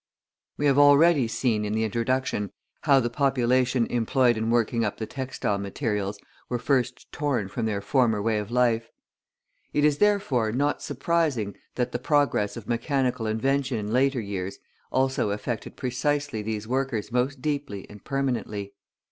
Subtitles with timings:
[0.57, 2.49] We have already seen in the introduction
[2.85, 6.17] how the population employed in working up the textile materials
[6.49, 8.89] were first torn from their former way of life.
[9.73, 14.57] It is, therefore, not surprising that the progress of mechanical invention in later years
[14.91, 18.73] also affected precisely these workers most deeply and permanently.